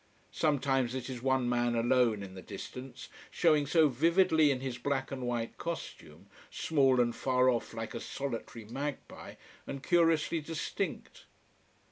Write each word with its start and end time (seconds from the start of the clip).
Sometimes 0.31 0.95
it 0.95 1.11
is 1.11 1.21
one 1.21 1.47
man 1.47 1.75
alone 1.75 2.23
in 2.23 2.33
the 2.33 2.41
distance, 2.41 3.07
showing 3.29 3.67
so 3.67 3.87
vividly 3.87 4.49
in 4.49 4.59
his 4.59 4.79
black 4.79 5.11
and 5.11 5.21
white 5.27 5.59
costume, 5.59 6.25
small 6.49 6.99
and 6.99 7.15
far 7.15 7.51
off 7.51 7.71
like 7.75 7.93
a 7.93 7.99
solitary 7.99 8.65
magpie, 8.65 9.35
and 9.67 9.83
curiously 9.83 10.41
distinct. 10.41 11.27